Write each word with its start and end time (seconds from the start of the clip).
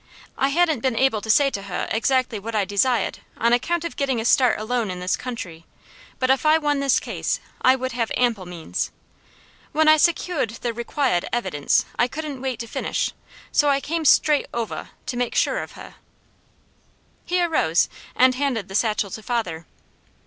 I 0.35 0.47
hadn't 0.49 0.79
been 0.79 0.95
able 0.95 1.21
to 1.21 1.29
say 1.29 1.51
to 1.51 1.61
heh 1.61 1.85
exactly 1.91 2.39
what 2.39 2.55
I 2.55 2.65
desiahed, 2.65 3.17
on 3.37 3.53
account 3.53 3.85
of 3.85 3.95
getting 3.95 4.19
a 4.19 4.25
start 4.25 4.59
alone 4.59 4.89
in 4.89 4.99
this 4.99 5.15
country; 5.15 5.63
but 6.17 6.31
if 6.31 6.43
I 6.43 6.57
won 6.57 6.79
this 6.79 6.99
case, 6.99 7.39
I 7.61 7.75
would 7.75 7.91
have 7.91 8.11
ample 8.17 8.47
means. 8.47 8.89
When 9.73 9.87
I 9.87 9.97
secuahed 9.97 10.61
the 10.61 10.71
requiahed 10.73 11.25
evidence, 11.31 11.85
I 11.99 12.07
couldn't 12.07 12.41
wait 12.41 12.57
to 12.61 12.67
finish, 12.67 13.13
so 13.51 13.69
I 13.69 13.79
came 13.79 14.03
straight 14.03 14.47
ovah, 14.55 14.89
to 15.05 15.17
make 15.17 15.35
sure 15.35 15.59
of 15.59 15.73
heh." 15.73 15.91
He 17.23 17.39
arose 17.43 17.87
and 18.15 18.33
handed 18.33 18.69
the 18.69 18.73
satchel 18.73 19.11
to 19.11 19.21
father. 19.21 19.67